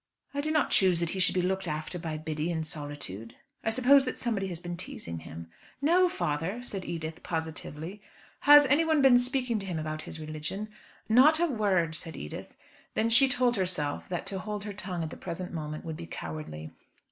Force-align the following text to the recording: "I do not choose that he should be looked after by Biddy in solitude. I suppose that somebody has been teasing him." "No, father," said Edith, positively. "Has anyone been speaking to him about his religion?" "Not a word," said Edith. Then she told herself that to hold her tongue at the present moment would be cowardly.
"I 0.33 0.41
do 0.41 0.49
not 0.49 0.71
choose 0.71 0.99
that 0.99 1.11
he 1.11 1.19
should 1.19 1.35
be 1.35 1.43
looked 1.43 1.67
after 1.67 1.99
by 1.99 2.17
Biddy 2.17 2.49
in 2.49 2.63
solitude. 2.63 3.35
I 3.63 3.69
suppose 3.69 4.03
that 4.05 4.17
somebody 4.17 4.47
has 4.47 4.59
been 4.59 4.75
teasing 4.75 5.19
him." 5.19 5.47
"No, 5.79 6.09
father," 6.09 6.63
said 6.63 6.85
Edith, 6.85 7.21
positively. 7.21 8.01
"Has 8.39 8.65
anyone 8.65 9.03
been 9.03 9.19
speaking 9.19 9.59
to 9.59 9.67
him 9.67 9.77
about 9.77 10.01
his 10.01 10.19
religion?" 10.19 10.69
"Not 11.07 11.39
a 11.39 11.45
word," 11.45 11.93
said 11.93 12.17
Edith. 12.17 12.55
Then 12.95 13.11
she 13.11 13.29
told 13.29 13.55
herself 13.57 14.09
that 14.09 14.25
to 14.25 14.39
hold 14.39 14.63
her 14.63 14.73
tongue 14.73 15.03
at 15.03 15.11
the 15.11 15.17
present 15.17 15.53
moment 15.53 15.85
would 15.85 15.97
be 15.97 16.07
cowardly. 16.07 16.71